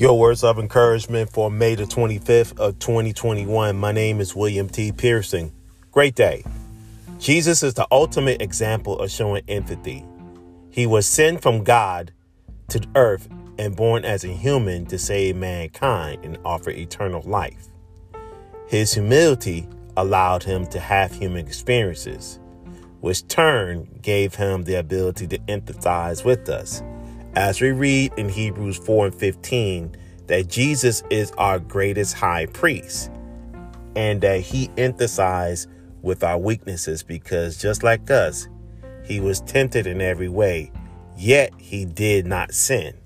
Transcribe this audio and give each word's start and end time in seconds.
Your 0.00 0.18
words 0.18 0.42
of 0.42 0.58
encouragement 0.58 1.28
for 1.28 1.50
May 1.50 1.74
the 1.74 1.82
25th 1.82 2.58
of 2.58 2.78
2021. 2.78 3.76
My 3.76 3.92
name 3.92 4.18
is 4.18 4.34
William 4.34 4.66
T. 4.66 4.92
Pearson. 4.92 5.52
Great 5.90 6.14
day. 6.14 6.42
Jesus 7.18 7.62
is 7.62 7.74
the 7.74 7.86
ultimate 7.92 8.40
example 8.40 8.98
of 8.98 9.10
showing 9.10 9.42
empathy. 9.46 10.06
He 10.70 10.86
was 10.86 11.06
sent 11.06 11.42
from 11.42 11.64
God 11.64 12.12
to 12.68 12.82
earth 12.94 13.28
and 13.58 13.76
born 13.76 14.06
as 14.06 14.24
a 14.24 14.28
human 14.28 14.86
to 14.86 14.98
save 14.98 15.36
mankind 15.36 16.24
and 16.24 16.38
offer 16.46 16.70
eternal 16.70 17.20
life. 17.26 17.68
His 18.68 18.94
humility 18.94 19.68
allowed 19.98 20.44
him 20.44 20.66
to 20.68 20.80
have 20.80 21.12
human 21.12 21.46
experiences, 21.46 22.40
which 23.02 23.28
turn 23.28 23.86
gave 24.00 24.36
him 24.36 24.64
the 24.64 24.76
ability 24.76 25.26
to 25.26 25.38
empathize 25.40 26.24
with 26.24 26.48
us. 26.48 26.82
As 27.36 27.60
we 27.60 27.70
read 27.70 28.12
in 28.16 28.28
Hebrews 28.28 28.78
4 28.78 29.06
and 29.06 29.14
15, 29.14 29.96
that 30.26 30.48
Jesus 30.48 31.04
is 31.10 31.30
our 31.38 31.60
greatest 31.60 32.14
high 32.14 32.46
priest 32.46 33.10
and 33.94 34.20
that 34.20 34.40
he 34.40 34.68
emphasized 34.76 35.68
with 36.02 36.24
our 36.24 36.38
weaknesses 36.38 37.04
because 37.04 37.56
just 37.56 37.84
like 37.84 38.10
us, 38.10 38.48
he 39.04 39.20
was 39.20 39.40
tempted 39.42 39.86
in 39.86 40.00
every 40.00 40.28
way, 40.28 40.72
yet 41.16 41.52
he 41.56 41.84
did 41.84 42.26
not 42.26 42.52
sin. 42.52 42.96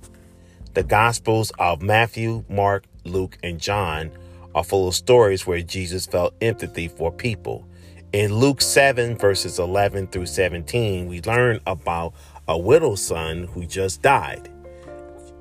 The 0.73 0.85
Gospels 0.85 1.53
of 1.59 1.83
Matthew, 1.83 2.45
Mark, 2.49 2.85
Luke, 3.05 3.37
and 3.43 3.61
John 3.61 4.11
are 4.55 4.65
full 4.65 4.89
of 4.89 4.95
stories 4.95 5.47
where 5.47 5.61
Jesus 5.61 6.07
felt 6.07 6.35
empathy 6.41 6.89
for 6.89 7.13
people. 7.13 7.67
In 8.15 8.33
Luke 8.33 8.61
7, 8.61 9.19
verses 9.19 9.59
11 9.59 10.07
through 10.07 10.27
17, 10.27 11.09
we 11.09 11.21
learn 11.23 11.59
about 11.67 12.15
a 12.47 12.59
widow's 12.59 13.05
son 13.05 13.45
who 13.45 13.67
just 13.67 14.03
died. 14.03 14.51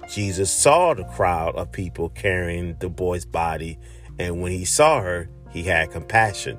Jesus 0.09 0.51
saw 0.51 0.93
the 0.93 1.03
crowd 1.05 1.55
of 1.55 1.71
people 1.71 2.09
carrying 2.09 2.75
the 2.79 2.89
boy's 2.89 3.25
body, 3.25 3.79
and 4.19 4.41
when 4.41 4.51
he 4.51 4.65
saw 4.65 5.01
her, 5.01 5.29
he 5.51 5.63
had 5.63 5.91
compassion. 5.91 6.57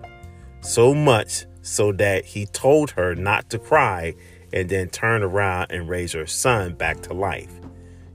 So 0.61 0.95
much 0.95 1.47
so 1.63 1.93
that 1.93 2.25
he 2.25 2.47
told 2.47 2.91
her 2.93 3.15
not 3.15 3.51
to 3.51 3.59
cry 3.59 4.15
and 4.53 4.69
then 4.69 4.89
turn 4.89 5.23
around 5.23 5.71
and 5.71 5.89
raise 5.89 6.13
her 6.13 6.27
son 6.27 6.75
back 6.75 7.01
to 7.03 7.15
life. 7.15 7.53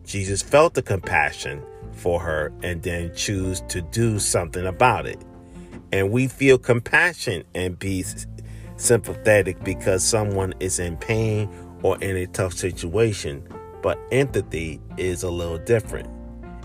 Jesus 0.05 0.41
felt 0.41 0.73
the 0.73 0.81
compassion 0.81 1.61
for 1.91 2.19
her 2.19 2.51
and 2.63 2.81
then 2.81 3.13
choose 3.15 3.61
to 3.67 3.81
do 3.81 4.19
something 4.19 4.65
about 4.65 5.05
it. 5.05 5.21
And 5.91 6.11
we 6.11 6.27
feel 6.27 6.57
compassion 6.57 7.43
and 7.53 7.77
be 7.77 8.05
sympathetic 8.77 9.63
because 9.63 10.03
someone 10.03 10.53
is 10.59 10.79
in 10.79 10.97
pain 10.97 11.49
or 11.83 11.97
in 12.01 12.17
a 12.17 12.27
tough 12.27 12.53
situation. 12.53 13.47
But 13.81 13.97
empathy 14.11 14.81
is 14.97 15.23
a 15.23 15.29
little 15.29 15.57
different. 15.57 16.09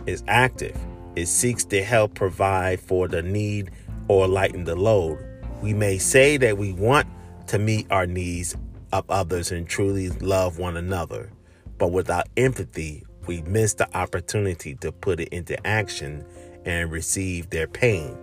It's 0.06 0.22
active. 0.26 0.76
It 1.16 1.26
seeks 1.26 1.64
to 1.66 1.82
help 1.82 2.14
provide 2.14 2.80
for 2.80 3.08
the 3.08 3.22
need 3.22 3.70
or 4.08 4.26
lighten 4.26 4.64
the 4.64 4.76
load. 4.76 5.18
We 5.62 5.72
may 5.72 5.98
say 5.98 6.36
that 6.38 6.58
we 6.58 6.72
want 6.72 7.06
to 7.46 7.58
meet 7.58 7.86
our 7.90 8.06
needs 8.06 8.56
of 8.92 9.04
others 9.08 9.52
and 9.52 9.68
truly 9.68 10.10
love 10.10 10.58
one 10.58 10.76
another, 10.76 11.30
but 11.78 11.92
without 11.92 12.28
empathy, 12.36 13.04
we 13.26 13.42
miss 13.42 13.74
the 13.74 13.96
opportunity 13.96 14.74
to 14.76 14.92
put 14.92 15.20
it 15.20 15.28
into 15.28 15.64
action 15.66 16.24
and 16.64 16.90
receive 16.90 17.50
their 17.50 17.66
pain. 17.66 18.16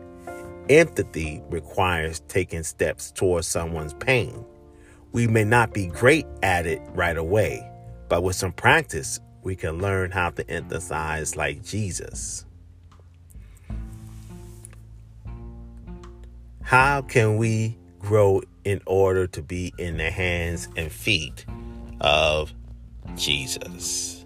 Empathy 0.69 1.41
requires 1.49 2.21
taking 2.27 2.63
steps 2.63 3.11
towards 3.11 3.47
someone's 3.47 3.93
pain. 3.95 4.45
We 5.11 5.27
may 5.27 5.43
not 5.43 5.73
be 5.73 5.87
great 5.87 6.25
at 6.41 6.65
it 6.65 6.81
right 6.93 7.17
away, 7.17 7.69
but 8.07 8.23
with 8.23 8.35
some 8.35 8.53
practice, 8.53 9.19
we 9.43 9.55
can 9.55 9.79
learn 9.79 10.11
how 10.11 10.29
to 10.31 10.43
empathize 10.45 11.35
like 11.35 11.63
Jesus. 11.63 12.45
How 16.61 17.01
can 17.01 17.35
we 17.35 17.77
grow 17.99 18.41
in 18.63 18.81
order 18.85 19.27
to 19.27 19.41
be 19.41 19.73
in 19.77 19.97
the 19.97 20.09
hands 20.09 20.69
and 20.77 20.91
feet 20.91 21.45
of 21.99 22.53
Jesus? 23.15 24.25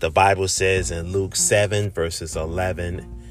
The 0.00 0.10
Bible 0.10 0.48
says 0.48 0.90
in 0.90 1.12
Luke 1.12 1.36
7, 1.36 1.90
verses 1.90 2.36
11 2.36 3.22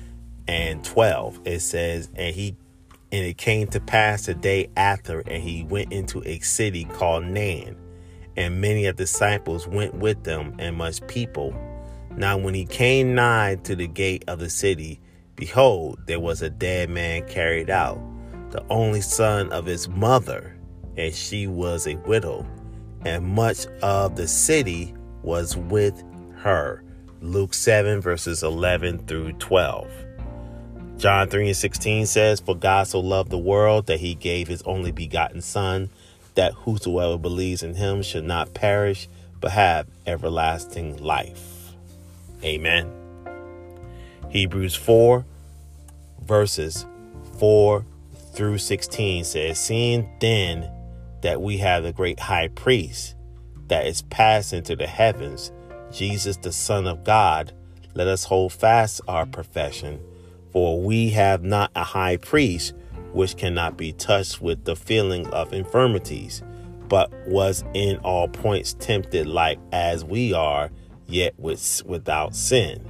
and 0.48 0.84
12, 0.84 1.42
it 1.46 1.60
says, 1.60 2.10
And 2.16 2.34
he 2.34 2.56
and 3.12 3.26
it 3.26 3.38
came 3.38 3.68
to 3.68 3.80
pass 3.80 4.26
the 4.26 4.34
day 4.34 4.70
after, 4.78 5.20
and 5.22 5.44
he 5.44 5.64
went 5.64 5.92
into 5.92 6.24
a 6.26 6.40
city 6.40 6.86
called 6.86 7.26
Nain, 7.26 7.76
and 8.38 8.62
many 8.62 8.86
of 8.86 8.96
the 8.96 9.04
disciples 9.04 9.68
went 9.68 9.96
with 9.96 10.24
them, 10.24 10.56
and 10.60 10.78
much 10.78 11.06
people. 11.08 11.54
Now, 12.16 12.38
when 12.38 12.54
he 12.54 12.66
came 12.66 13.16
nigh 13.16 13.56
to 13.64 13.76
the 13.76 13.88
gate 13.88 14.24
of 14.28 14.40
the 14.40 14.50
city, 14.50 15.02
behold, 15.36 16.00
there 16.08 16.20
was 16.20 16.42
a 16.42 16.50
dead 16.50 16.90
man 16.90 17.28
carried 17.28 17.70
out, 17.70 18.00
the 18.52 18.64
only 18.70 19.02
son 19.02 19.52
of 19.52 19.66
his 19.66 19.90
mother, 19.90 20.58
and 20.98 21.14
she 21.14 21.48
was 21.48 21.88
a 21.88 21.96
widow, 21.96 22.46
and 23.06 23.26
much 23.26 23.66
of 23.82 24.16
the 24.16 24.28
city 24.28 24.94
was 25.24 25.58
with 25.58 26.04
her. 26.36 26.84
Luke 27.22 27.54
7, 27.54 28.02
verses 28.02 28.44
11 28.44 29.06
through 29.06 29.34
12. 29.34 29.88
John 31.02 31.30
3 31.30 31.48
and 31.48 31.58
16 31.58 32.06
says, 32.06 32.42
For 32.42 32.56
God 32.56 32.86
so 32.86 33.00
loved 33.00 33.32
the 33.32 33.38
world 33.40 33.88
that 33.88 34.02
he 34.02 34.14
gave 34.14 34.48
his 34.48 34.62
only 34.62 34.92
begotten 34.92 35.42
Son, 35.42 35.90
that 36.36 36.54
whosoever 36.54 37.18
believes 37.18 37.64
in 37.64 37.74
him 37.74 38.04
should 38.04 38.24
not 38.24 38.54
perish, 38.54 39.10
but 39.40 39.50
have 39.50 39.88
everlasting 40.06 41.04
life. 41.04 41.72
Amen. 42.44 42.92
Hebrews 44.30 44.76
4, 44.76 45.26
verses 46.22 46.86
4 47.40 47.84
through 48.36 48.60
16 48.60 49.24
says, 49.24 49.60
Seeing 49.60 50.08
then 50.20 50.70
that 51.22 51.42
we 51.42 51.58
have 51.58 51.84
a 51.84 51.92
great 51.92 52.20
high 52.20 52.50
priest 52.50 53.16
that 53.70 53.88
is 53.88 54.04
passed 54.04 54.54
into 54.54 54.76
the 54.76 54.86
heavens, 54.86 55.52
Jesus, 55.92 56.38
the 56.38 56.52
Son 56.52 56.86
of 56.86 57.04
God, 57.04 57.54
let 57.96 58.06
us 58.06 58.26
hold 58.26 58.54
fast 58.54 59.02
our 59.08 59.26
profession. 59.26 60.00
For 60.52 60.82
we 60.82 61.10
have 61.10 61.44
not 61.44 61.72
a 61.76 61.84
high 61.84 62.18
priest 62.18 62.74
which 63.14 63.38
cannot 63.38 63.78
be 63.78 63.94
touched 63.94 64.42
with 64.42 64.66
the 64.66 64.76
feeling 64.76 65.28
of 65.28 65.54
infirmities, 65.54 66.44
but 66.88 67.12
was 67.28 67.64
in 67.74 67.98
all 67.98 68.28
points 68.28 68.74
tempted 68.74 69.28
like 69.28 69.60
as 69.72 70.04
we 70.04 70.34
are, 70.34 70.70
yet 71.08 71.34
with, 71.38 71.82
without 71.86 72.36
sin. 72.36 72.86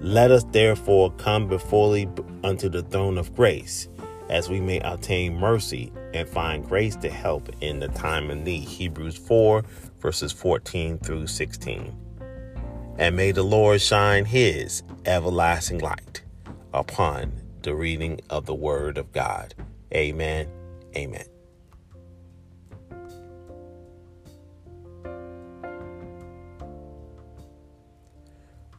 Let 0.00 0.30
us 0.30 0.44
therefore 0.52 1.12
come 1.12 1.48
before 1.48 1.96
unto 2.44 2.68
the 2.68 2.82
throne 2.82 3.18
of 3.18 3.34
grace, 3.34 3.88
as 4.28 4.48
we 4.48 4.60
may 4.60 4.80
obtain 4.80 5.36
mercy 5.36 5.92
and 6.14 6.28
find 6.28 6.66
grace 6.66 6.96
to 6.96 7.10
help 7.10 7.48
in 7.60 7.80
the 7.80 7.88
time 7.88 8.30
of 8.30 8.38
need. 8.38 8.68
Hebrews 8.68 9.16
4, 9.16 9.64
verses 10.00 10.32
14 10.32 10.98
through 10.98 11.26
16 11.26 11.96
and 12.98 13.14
may 13.14 13.30
the 13.30 13.44
Lord 13.44 13.80
shine 13.80 14.24
his 14.24 14.82
everlasting 15.06 15.78
light 15.78 16.22
upon 16.72 17.32
the 17.62 17.74
reading 17.74 18.20
of 18.30 18.46
the 18.46 18.54
word 18.54 18.98
of 18.98 19.12
God. 19.12 19.54
Amen. 19.92 20.48
Amen. 20.96 21.24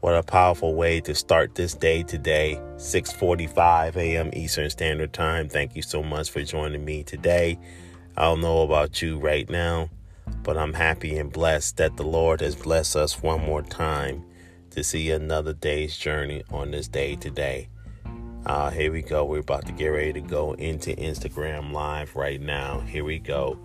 What 0.02 0.16
a 0.16 0.24
powerful 0.24 0.76
way 0.76 1.02
to 1.02 1.14
start 1.14 1.56
this 1.56 1.74
day 1.74 2.04
today, 2.04 2.58
6:45 2.78 3.98
a.m. 3.98 4.30
Eastern 4.32 4.70
Standard 4.70 5.12
Time. 5.12 5.50
Thank 5.50 5.76
you 5.76 5.82
so 5.82 6.02
much 6.02 6.32
for 6.32 6.42
joining 6.42 6.86
me 6.86 7.04
today. 7.04 7.60
I 8.16 8.24
don't 8.24 8.40
know 8.40 8.62
about 8.62 9.02
you 9.02 9.20
right 9.20 9.50
now, 9.50 9.90
but 10.42 10.58
I'm 10.58 10.74
happy 10.74 11.18
and 11.18 11.32
blessed 11.32 11.78
that 11.78 11.98
the 11.98 12.04
Lord 12.04 12.40
has 12.40 12.56
blessed 12.56 12.96
us 12.96 13.22
one 13.22 13.42
more 13.42 13.62
time 13.62 14.24
to 14.72 14.86
see 14.86 15.12
another 15.12 15.54
day's 15.54 15.98
journey 15.98 16.44
on 16.50 16.72
this 16.72 16.88
day 16.88 17.18
today. 17.18 17.68
Uh, 18.46 18.70
here 18.70 18.92
we 18.92 19.02
go. 19.02 19.26
We're 19.26 19.40
about 19.40 19.66
to 19.66 19.74
get 19.74 19.88
ready 19.88 20.14
to 20.14 20.22
go 20.22 20.54
into 20.54 20.92
Instagram 20.92 21.74
Live 21.74 22.16
right 22.16 22.40
now. 22.40 22.80
Here 22.80 23.04
we 23.04 23.20
go. 23.20 23.60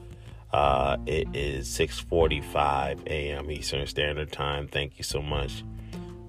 Uh, 0.52 0.96
it 1.06 1.28
is 1.34 1.68
6:45 1.68 3.06
a.m. 3.06 3.50
Eastern 3.50 3.86
Standard 3.86 4.32
Time. 4.32 4.66
Thank 4.66 4.98
you 4.98 5.04
so 5.04 5.22
much 5.22 5.64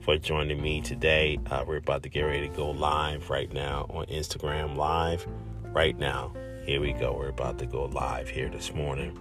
for 0.02 0.18
joining 0.18 0.62
me 0.62 0.82
today. 0.82 1.40
Uh, 1.50 1.64
we're 1.68 1.78
about 1.78 2.04
to 2.04 2.10
get 2.10 2.22
ready 2.22 2.48
to 2.48 2.56
go 2.56 2.70
live 2.70 3.30
right 3.30 3.52
now 3.52 3.88
on 3.90 4.06
Instagram 4.06 4.76
Live. 4.76 5.26
Right 5.74 5.98
now, 5.98 6.32
here 6.66 6.80
we 6.80 6.94
go. 6.94 7.16
We're 7.18 7.30
about 7.30 7.58
to 7.60 7.66
go 7.66 7.86
live 7.86 8.30
here 8.30 8.50
this 8.50 8.74
morning. 8.74 9.20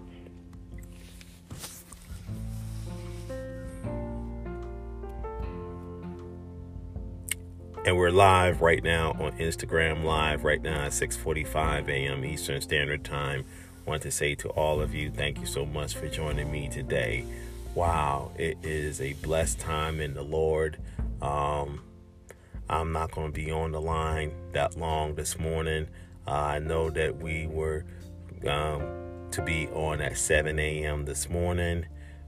And 7.86 7.98
we're 7.98 8.08
live 8.08 8.62
right 8.62 8.82
now 8.82 9.10
on 9.20 9.32
Instagram 9.32 10.04
Live 10.04 10.42
right 10.42 10.62
now 10.62 10.86
at 10.86 10.92
6:45 10.92 11.90
a.m. 11.90 12.24
Eastern 12.24 12.62
Standard 12.62 13.04
Time. 13.04 13.44
Want 13.84 14.00
to 14.04 14.10
say 14.10 14.34
to 14.36 14.48
all 14.48 14.80
of 14.80 14.94
you, 14.94 15.10
thank 15.10 15.38
you 15.38 15.44
so 15.44 15.66
much 15.66 15.94
for 15.94 16.08
joining 16.08 16.50
me 16.50 16.70
today. 16.70 17.26
Wow, 17.74 18.30
it 18.38 18.56
is 18.62 19.02
a 19.02 19.12
blessed 19.12 19.60
time 19.60 20.00
in 20.00 20.14
the 20.14 20.22
Lord. 20.22 20.78
Um, 21.20 21.82
I'm 22.70 22.90
not 22.90 23.10
going 23.10 23.30
to 23.30 23.38
be 23.38 23.50
on 23.50 23.72
the 23.72 23.82
line 23.82 24.32
that 24.52 24.78
long 24.78 25.14
this 25.14 25.38
morning. 25.38 25.86
Uh, 26.26 26.30
I 26.30 26.60
know 26.60 26.88
that 26.88 27.18
we 27.18 27.46
were 27.46 27.84
um, 28.48 29.28
to 29.30 29.42
be 29.42 29.68
on 29.68 30.00
at 30.00 30.16
7 30.16 30.58
a.m. 30.58 31.04
this 31.04 31.28
morning, 31.28 31.84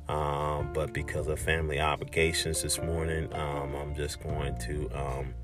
um, 0.06 0.74
but 0.74 0.92
because 0.92 1.28
of 1.28 1.38
family 1.38 1.80
obligations 1.80 2.60
this 2.60 2.78
morning, 2.78 3.32
um, 3.32 3.74
I'm 3.74 3.94
just 3.94 4.22
going 4.22 4.58
to 4.58 4.90
um, 4.92 5.34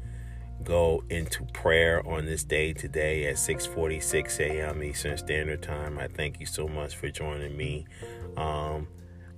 go 0.63 1.05
into 1.11 1.45
prayer 1.53 2.07
on 2.07 2.27
this 2.27 2.45
day 2.45 2.73
today 2.73 3.27
at 3.27 3.37
6:46 3.37 4.41
a.m. 4.41 4.83
Eastern 4.83 5.19
Standard 5.19 5.63
Time. 5.63 5.99
I 5.99 6.09
thank 6.09 6.41
you 6.41 6.47
so 6.47 6.69
much 6.69 6.97
for 6.97 7.11
joining 7.11 7.57
me. 7.57 7.87
Um, 8.37 8.89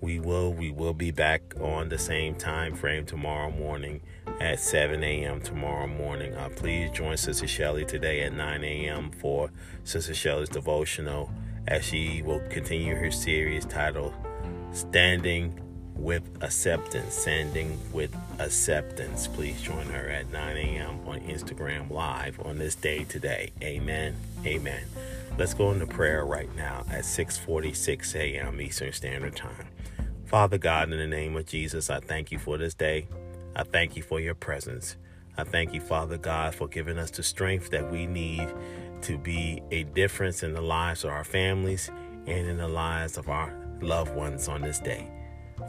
we 0.01 0.21
will 0.21 0.53
we 0.53 0.71
will 0.71 0.93
be 0.93 1.11
back 1.11 1.43
on 1.61 1.89
the 1.89 1.99
same 1.99 2.35
time 2.35 2.75
frame 2.75 3.07
tomorrow 3.07 3.51
morning 3.51 4.03
at 4.41 4.61
7 4.61 5.03
a.m. 5.03 5.41
tomorrow 5.41 5.87
morning. 5.87 6.35
Uh, 6.35 6.51
please 6.51 6.91
join 6.91 7.17
Sister 7.17 7.49
Shelley 7.49 7.87
today 7.87 8.23
at 8.23 8.35
9 8.35 8.65
a.m. 8.65 9.11
for 9.13 9.51
Sister 9.85 10.15
Shelley's 10.15 10.51
devotional 10.51 11.31
as 11.67 11.85
she 11.85 12.23
will 12.23 12.41
continue 12.51 12.95
her 12.95 13.11
series 13.11 13.65
titled 13.65 14.15
"Standing 14.73 15.59
with 15.97 16.23
Acceptance." 16.43 17.15
Standing 17.15 17.79
with 17.93 18.15
Acceptance. 18.39 19.27
Please 19.29 19.61
join 19.61 19.87
her 19.87 20.09
at 20.09 20.31
9 20.33 20.57
a.m. 20.57 21.01
on 21.07 21.21
Instagram 21.21 21.91
Live 21.91 22.41
on 22.45 22.59
this 22.59 22.75
day 22.75 23.05
today. 23.05 23.53
Amen. 23.63 24.17
Amen. 24.45 24.85
Let's 25.39 25.55
go 25.55 25.73
into 25.73 25.87
prayer 25.87 26.25
right 26.25 26.55
now 26.57 26.85
at 26.91 27.05
6:46 27.05 28.15
a.m. 28.15 28.61
Eastern 28.61 28.93
Standard 28.93 29.37
Time. 29.37 29.67
Father 30.27 30.59
God, 30.59 30.93
in 30.93 30.99
the 30.99 31.07
name 31.07 31.37
of 31.37 31.47
Jesus, 31.47 31.91
I 31.91 32.01
thank 32.01 32.33
you 32.33 32.39
for 32.39 32.59
this 32.59 32.75
day. 32.75 33.07
I 33.57 33.63
thank 33.63 33.97
you 33.97 34.03
for 34.03 34.21
your 34.21 34.35
presence. 34.35 34.97
I 35.37 35.45
thank 35.45 35.75
you, 35.75 35.81
Father 35.81 36.17
God, 36.17 36.55
for 36.55 36.69
giving 36.69 36.99
us 36.99 37.11
the 37.11 37.23
strength 37.23 37.71
that 37.71 37.91
we 37.91 38.07
need 38.07 38.49
to 39.03 39.19
be 39.19 39.63
a 39.71 39.83
difference 39.83 40.43
in 40.43 40.55
the 40.55 40.61
lives 40.61 41.05
of 41.05 41.11
our 41.11 41.25
families 41.25 41.91
and 42.27 42.47
in 42.47 42.57
the 42.57 42.69
lives 42.69 43.17
of 43.17 43.29
our 43.29 43.53
loved 43.81 44.15
ones 44.15 44.49
on 44.49 44.63
this 44.63 44.79
day. 44.79 45.14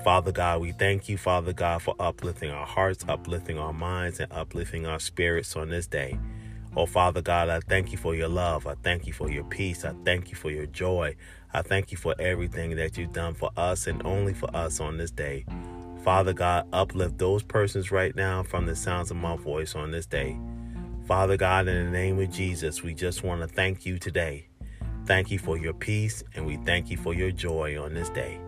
Father 0.06 0.32
God, 0.32 0.62
we 0.62 0.72
thank 0.72 1.10
you, 1.10 1.18
Father 1.18 1.52
God, 1.52 1.82
for 1.82 1.96
uplifting 2.00 2.52
our 2.52 2.68
hearts, 2.68 3.04
uplifting 3.08 3.58
our 3.58 3.74
minds, 3.74 4.20
and 4.20 4.32
uplifting 4.32 4.86
our 4.86 5.00
spirits 5.00 5.56
on 5.56 5.70
this 5.70 5.88
day. 5.88 6.20
Oh, 6.78 6.86
Father 6.86 7.24
God, 7.24 7.50
I 7.50 7.60
thank 7.60 7.92
you 7.92 7.98
for 7.98 8.14
your 8.14 8.28
love. 8.28 8.68
I 8.68 8.76
thank 8.84 9.08
you 9.08 9.14
for 9.14 9.32
your 9.32 9.46
peace. 9.46 9.84
I 9.84 9.96
thank 10.06 10.30
you 10.30 10.36
for 10.36 10.52
your 10.52 10.68
joy. 10.68 11.16
I 11.56 11.64
thank 11.64 11.92
you 11.92 11.98
for 11.98 12.14
everything 12.20 12.76
that 12.76 13.00
you've 13.00 13.14
done 13.14 13.34
for 13.34 13.50
us 13.58 13.88
and 13.88 14.06
only 14.06 14.36
for 14.36 14.56
us 14.56 14.80
on 14.80 14.98
this 14.98 15.10
day. 15.10 15.44
Father 16.04 16.34
God, 16.34 16.68
uplift 16.72 17.18
those 17.18 17.42
persons 17.42 17.90
right 17.90 18.16
now 18.16 18.44
from 18.44 18.68
the 18.68 18.76
sounds 18.76 19.10
of 19.10 19.18
my 19.18 19.36
voice 19.36 19.74
on 19.74 19.90
this 19.90 20.06
day. 20.06 20.38
Father 21.08 21.36
God, 21.36 21.68
in 21.68 21.84
the 21.84 21.90
name 21.90 22.20
of 22.20 22.30
Jesus, 22.30 22.84
we 22.84 22.94
just 22.94 23.24
want 23.24 23.42
to 23.42 23.48
thank 23.48 23.88
you 23.88 23.98
today. 23.98 24.50
Thank 25.08 25.32
you 25.32 25.40
for 25.40 25.58
your 25.58 25.74
peace 25.74 26.24
and 26.36 26.46
we 26.46 26.58
thank 26.58 26.92
you 26.92 26.98
for 26.98 27.16
your 27.16 27.32
joy 27.32 27.82
on 27.84 27.96
this 27.96 28.10
day. 28.10 28.40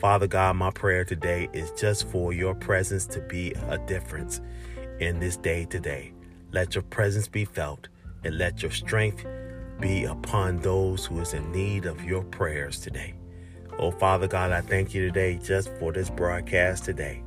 Father 0.00 0.26
God, 0.26 0.56
my 0.56 0.70
prayer 0.70 1.04
today 1.04 1.50
is 1.52 1.70
just 1.72 2.08
for 2.08 2.32
your 2.32 2.54
presence 2.54 3.04
to 3.04 3.20
be 3.20 3.52
a 3.68 3.76
difference 3.76 4.40
in 4.98 5.20
this 5.20 5.36
day 5.36 5.66
today. 5.66 6.14
Let 6.52 6.74
your 6.74 6.84
presence 6.84 7.28
be 7.28 7.44
felt 7.44 7.88
and 8.24 8.38
let 8.38 8.62
your 8.62 8.70
strength 8.70 9.26
be 9.78 10.04
upon 10.04 10.60
those 10.60 11.04
who 11.04 11.20
is 11.20 11.34
in 11.34 11.52
need 11.52 11.84
of 11.84 12.02
your 12.02 12.22
prayers 12.24 12.80
today. 12.80 13.12
Oh, 13.78 13.90
Father 13.90 14.26
God, 14.26 14.52
I 14.52 14.62
thank 14.62 14.94
you 14.94 15.04
today 15.04 15.38
just 15.44 15.70
for 15.78 15.92
this 15.92 16.08
broadcast 16.08 16.86
today. 16.86 17.22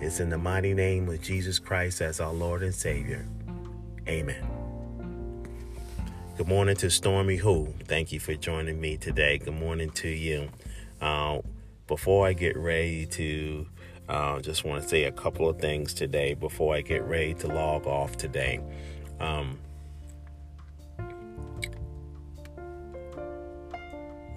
It's 0.00 0.18
in 0.18 0.30
the 0.30 0.38
mighty 0.38 0.72
name 0.72 1.10
of 1.10 1.20
Jesus 1.20 1.58
Christ 1.58 2.00
as 2.00 2.18
our 2.18 2.32
Lord 2.32 2.62
and 2.62 2.74
Savior. 2.74 3.28
Amen. 4.08 4.42
Good 6.38 6.48
morning 6.48 6.76
to 6.76 6.88
Stormy 6.88 7.36
Who. 7.36 7.74
Thank 7.84 8.10
you 8.10 8.20
for 8.20 8.34
joining 8.36 8.80
me 8.80 8.96
today. 8.96 9.36
Good 9.36 9.52
morning 9.52 9.90
to 9.90 10.08
you. 10.08 10.48
Uh, 10.98 11.40
before 11.86 12.26
I 12.26 12.32
get 12.32 12.56
ready 12.56 13.06
to, 13.06 13.66
uh, 14.08 14.40
just 14.40 14.64
want 14.64 14.82
to 14.82 14.88
say 14.88 15.04
a 15.04 15.12
couple 15.12 15.48
of 15.48 15.60
things 15.60 15.94
today 15.94 16.34
before 16.34 16.74
I 16.74 16.80
get 16.80 17.02
ready 17.04 17.34
to 17.34 17.48
log 17.48 17.86
off 17.86 18.16
today. 18.16 18.60
Um, 19.20 19.58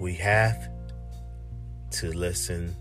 we 0.00 0.14
have 0.14 0.70
to 1.92 2.12
listen 2.12 2.74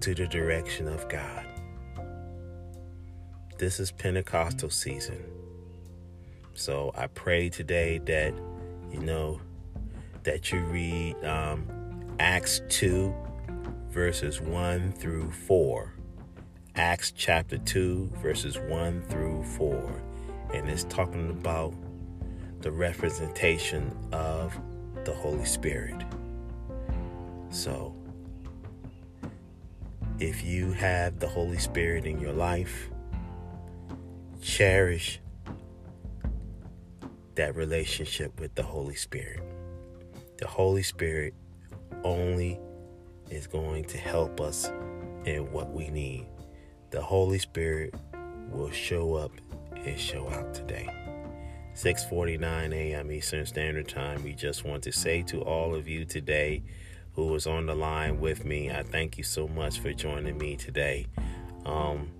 to 0.00 0.14
the 0.14 0.26
direction 0.26 0.88
of 0.88 1.08
God. 1.08 1.46
This 3.58 3.78
is 3.78 3.92
Pentecostal 3.92 4.70
season. 4.70 5.22
So 6.54 6.92
I 6.96 7.06
pray 7.06 7.50
today 7.50 7.98
that, 8.06 8.34
you 8.90 9.00
know, 9.00 9.40
that 10.24 10.50
you 10.50 10.60
read 10.60 11.22
um, 11.24 11.66
Acts 12.20 12.60
2, 12.68 13.14
verses 13.88 14.42
1 14.42 14.92
through 14.92 15.30
4. 15.30 15.94
Acts 16.74 17.12
chapter 17.16 17.56
2, 17.56 18.12
verses 18.16 18.58
1 18.58 19.02
through 19.08 19.42
4. 19.42 20.02
And 20.52 20.68
it's 20.68 20.84
talking 20.84 21.30
about 21.30 21.72
the 22.60 22.70
representation 22.70 23.96
of 24.12 24.54
the 25.06 25.14
Holy 25.14 25.46
Spirit. 25.46 25.96
So, 27.48 27.96
if 30.18 30.44
you 30.44 30.72
have 30.72 31.20
the 31.20 31.26
Holy 31.26 31.58
Spirit 31.58 32.04
in 32.04 32.20
your 32.20 32.34
life, 32.34 32.90
cherish 34.42 35.22
that 37.36 37.56
relationship 37.56 38.38
with 38.38 38.54
the 38.56 38.62
Holy 38.62 38.94
Spirit. 38.94 39.40
The 40.36 40.46
Holy 40.46 40.82
Spirit 40.82 41.32
only 42.04 42.58
is 43.30 43.46
going 43.46 43.84
to 43.84 43.98
help 43.98 44.40
us 44.40 44.70
in 45.24 45.50
what 45.52 45.72
we 45.72 45.88
need. 45.88 46.26
The 46.90 47.00
Holy 47.00 47.38
Spirit 47.38 47.94
will 48.50 48.70
show 48.70 49.14
up 49.14 49.32
and 49.76 49.98
show 49.98 50.28
out 50.28 50.54
today. 50.54 50.88
6:49 51.74 52.72
a.m. 52.74 53.12
Eastern 53.12 53.46
Standard 53.46 53.88
Time. 53.88 54.22
We 54.24 54.34
just 54.34 54.64
want 54.64 54.82
to 54.82 54.92
say 54.92 55.22
to 55.22 55.40
all 55.42 55.74
of 55.74 55.88
you 55.88 56.04
today 56.04 56.62
who 57.12 57.26
was 57.26 57.46
on 57.46 57.66
the 57.66 57.74
line 57.74 58.20
with 58.20 58.44
me, 58.44 58.70
I 58.70 58.82
thank 58.82 59.18
you 59.18 59.24
so 59.24 59.48
much 59.48 59.78
for 59.78 59.92
joining 59.92 60.38
me 60.38 60.56
today. 60.56 61.06
Um, 61.64 62.10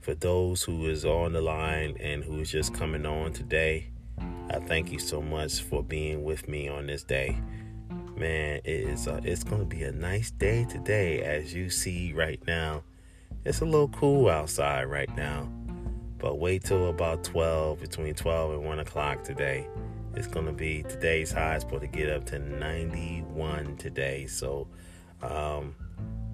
for 0.00 0.14
those 0.14 0.62
who 0.62 0.86
is 0.86 1.04
on 1.04 1.32
the 1.32 1.40
line 1.40 1.96
and 2.00 2.22
who 2.22 2.40
is 2.40 2.50
just 2.50 2.74
coming 2.74 3.04
on 3.04 3.32
today, 3.32 3.88
I 4.50 4.60
thank 4.60 4.92
you 4.92 4.98
so 4.98 5.20
much 5.20 5.60
for 5.60 5.82
being 5.82 6.22
with 6.22 6.48
me 6.48 6.68
on 6.68 6.86
this 6.86 7.02
day. 7.02 7.38
Man, 8.16 8.60
it 8.64 8.70
is 8.70 9.06
it's 9.06 9.44
going 9.44 9.60
to 9.60 9.66
be 9.66 9.82
a 9.82 9.92
nice 9.92 10.30
day 10.30 10.64
today 10.64 11.22
as 11.22 11.52
you 11.52 11.68
see 11.68 12.14
right 12.14 12.40
now. 12.46 12.82
It's 13.44 13.60
a 13.60 13.66
little 13.66 13.88
cool 13.88 14.30
outside 14.30 14.84
right 14.84 15.14
now. 15.14 15.52
But 16.16 16.38
wait 16.38 16.64
till 16.64 16.88
about 16.88 17.24
12, 17.24 17.78
between 17.78 18.14
12 18.14 18.52
and 18.52 18.64
1 18.64 18.78
o'clock 18.78 19.22
today. 19.22 19.68
It's 20.14 20.26
going 20.26 20.46
to 20.46 20.52
be 20.52 20.82
today's 20.82 21.30
high 21.30 21.56
is 21.56 21.62
supposed 21.62 21.82
to 21.82 21.88
get 21.88 22.08
up 22.08 22.24
to 22.26 22.38
91 22.38 23.76
today. 23.76 24.26
So 24.26 24.66
um, 25.22 25.74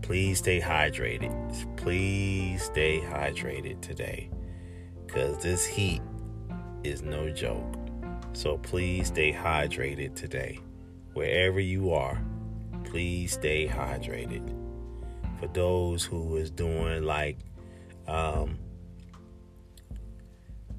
please 0.02 0.38
stay 0.38 0.60
hydrated. 0.60 1.76
Please 1.76 2.62
stay 2.62 3.00
hydrated 3.00 3.80
today 3.80 4.30
because 5.04 5.42
this 5.42 5.66
heat 5.66 6.00
is 6.84 7.02
no 7.02 7.28
joke. 7.30 7.74
So 8.34 8.58
please 8.58 9.08
stay 9.08 9.32
hydrated 9.32 10.14
today. 10.14 10.60
Wherever 11.14 11.60
you 11.60 11.92
are, 11.92 12.22
please 12.84 13.32
stay 13.32 13.68
hydrated. 13.68 14.54
For 15.38 15.48
those 15.48 16.04
who 16.04 16.36
is 16.36 16.50
doing 16.50 17.02
like 17.02 17.38
um, 18.06 18.58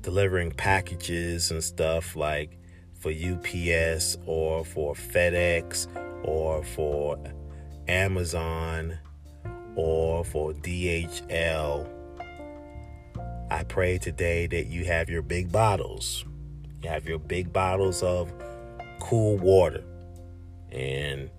delivering 0.02 0.52
packages 0.52 1.52
and 1.52 1.64
stuff 1.64 2.16
like 2.16 2.58
for 3.00 3.12
UPS 3.12 4.18
or 4.26 4.64
for 4.64 4.94
FedEx 4.94 5.88
or 6.24 6.64
for 6.64 7.18
Amazon 7.88 8.98
or 9.76 10.24
for 10.24 10.54
DHL. 10.54 11.90
I 13.50 13.64
pray 13.64 13.98
today 13.98 14.48
that 14.48 14.68
you 14.68 14.86
have 14.86 15.10
your 15.10 15.22
big 15.22 15.52
bottles. 15.52 16.26
You 16.82 16.90
have 16.90 17.08
your 17.08 17.20
big 17.20 17.54
bottles 17.54 18.02
of 18.04 18.32
cool 19.00 19.38
water. 19.38 19.84
And 20.74 21.30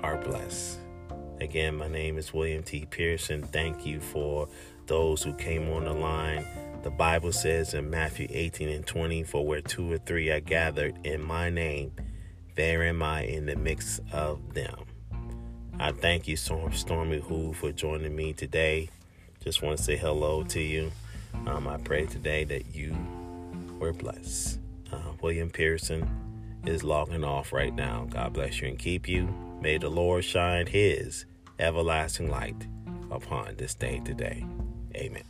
are 0.02 0.18
blessed. 0.18 0.78
Again, 1.40 1.76
my 1.76 1.88
name 1.88 2.18
is 2.18 2.34
William 2.34 2.62
T. 2.62 2.86
Pearson. 2.90 3.44
Thank 3.44 3.86
you 3.86 4.00
for 4.00 4.48
those 4.86 5.22
who 5.22 5.32
came 5.34 5.70
on 5.70 5.84
the 5.84 5.94
line. 5.94 6.44
The 6.82 6.90
Bible 6.90 7.32
says 7.32 7.74
in 7.74 7.88
Matthew 7.88 8.26
18 8.30 8.68
and 8.68 8.86
20, 8.86 9.22
For 9.22 9.46
where 9.46 9.60
two 9.60 9.92
or 9.92 9.98
three 9.98 10.30
are 10.30 10.40
gathered 10.40 10.98
in 11.04 11.22
my 11.22 11.48
name, 11.48 11.92
there 12.56 12.82
am 12.82 13.02
I 13.02 13.22
in 13.22 13.46
the 13.46 13.56
midst 13.56 14.00
of 14.12 14.54
them. 14.54 14.89
I 15.80 15.92
thank 15.92 16.28
you, 16.28 16.36
Stormy 16.36 17.20
Who, 17.20 17.54
for 17.54 17.72
joining 17.72 18.14
me 18.14 18.34
today. 18.34 18.90
Just 19.42 19.62
want 19.62 19.78
to 19.78 19.82
say 19.82 19.96
hello 19.96 20.42
to 20.42 20.60
you. 20.60 20.92
Um, 21.46 21.66
I 21.66 21.78
pray 21.78 22.04
today 22.04 22.44
that 22.44 22.74
you 22.74 22.94
were 23.78 23.94
blessed. 23.94 24.60
Uh, 24.92 24.98
William 25.22 25.48
Pearson 25.48 26.06
is 26.66 26.84
logging 26.84 27.24
off 27.24 27.50
right 27.50 27.74
now. 27.74 28.06
God 28.10 28.34
bless 28.34 28.60
you 28.60 28.68
and 28.68 28.78
keep 28.78 29.08
you. 29.08 29.34
May 29.62 29.78
the 29.78 29.88
Lord 29.88 30.22
shine 30.22 30.66
his 30.66 31.24
everlasting 31.58 32.28
light 32.28 32.66
upon 33.10 33.56
this 33.56 33.74
day 33.74 34.02
today. 34.04 34.44
Amen. 34.94 35.24